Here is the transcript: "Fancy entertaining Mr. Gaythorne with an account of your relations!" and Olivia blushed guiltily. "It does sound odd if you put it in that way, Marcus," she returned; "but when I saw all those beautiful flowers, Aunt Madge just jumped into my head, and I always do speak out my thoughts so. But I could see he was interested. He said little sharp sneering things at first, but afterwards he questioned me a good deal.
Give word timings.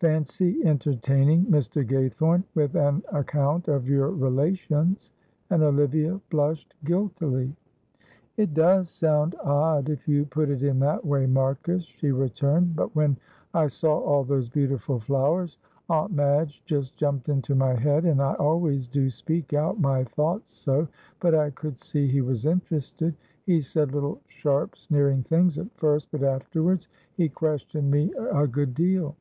"Fancy 0.00 0.60
entertaining 0.64 1.46
Mr. 1.46 1.86
Gaythorne 1.86 2.42
with 2.56 2.74
an 2.74 3.00
account 3.12 3.68
of 3.68 3.86
your 3.88 4.08
relations!" 4.10 5.10
and 5.50 5.62
Olivia 5.62 6.20
blushed 6.30 6.74
guiltily. 6.84 7.54
"It 8.36 8.54
does 8.54 8.90
sound 8.90 9.36
odd 9.40 9.88
if 9.88 10.08
you 10.08 10.24
put 10.26 10.48
it 10.50 10.64
in 10.64 10.80
that 10.80 11.06
way, 11.06 11.26
Marcus," 11.26 11.84
she 11.84 12.10
returned; 12.10 12.74
"but 12.74 12.92
when 12.96 13.18
I 13.54 13.68
saw 13.68 13.96
all 14.00 14.24
those 14.24 14.48
beautiful 14.48 14.98
flowers, 14.98 15.58
Aunt 15.88 16.12
Madge 16.12 16.60
just 16.64 16.96
jumped 16.96 17.28
into 17.28 17.54
my 17.54 17.74
head, 17.74 18.04
and 18.04 18.20
I 18.20 18.34
always 18.34 18.88
do 18.88 19.08
speak 19.10 19.52
out 19.52 19.78
my 19.78 20.02
thoughts 20.02 20.54
so. 20.54 20.88
But 21.20 21.36
I 21.36 21.50
could 21.50 21.78
see 21.78 22.08
he 22.08 22.20
was 22.20 22.46
interested. 22.46 23.14
He 23.46 23.60
said 23.60 23.92
little 23.92 24.20
sharp 24.26 24.74
sneering 24.76 25.22
things 25.22 25.56
at 25.56 25.70
first, 25.76 26.10
but 26.10 26.24
afterwards 26.24 26.88
he 27.16 27.28
questioned 27.28 27.88
me 27.88 28.12
a 28.32 28.48
good 28.48 28.74
deal. 28.74 29.14